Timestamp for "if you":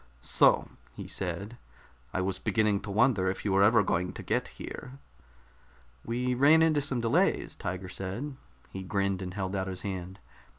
3.29-3.51